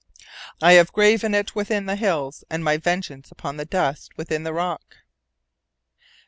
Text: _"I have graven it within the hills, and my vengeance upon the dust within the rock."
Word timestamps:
_"I 0.63 0.71
have 0.77 0.91
graven 0.91 1.35
it 1.35 1.53
within 1.53 1.85
the 1.85 1.95
hills, 1.95 2.43
and 2.49 2.63
my 2.63 2.77
vengeance 2.77 3.29
upon 3.29 3.57
the 3.57 3.65
dust 3.65 4.17
within 4.17 4.41
the 4.41 4.51
rock." 4.51 4.95